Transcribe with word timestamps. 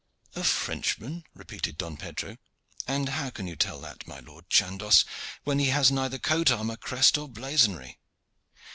"A 0.35 0.43
Frenchman!" 0.43 1.25
repeated 1.35 1.77
Don 1.77 1.95
Pedro. 1.95 2.37
"And 2.87 3.09
how 3.09 3.29
can 3.29 3.45
you 3.45 3.55
tell 3.55 3.79
that, 3.81 4.07
my 4.07 4.19
Lord 4.19 4.49
Chandos, 4.49 5.05
when 5.43 5.59
he 5.59 5.67
has 5.67 5.91
neither 5.91 6.17
coat 6.17 6.49
armor, 6.49 6.75
crest, 6.75 7.19
or 7.19 7.29
blazonry?" 7.29 7.99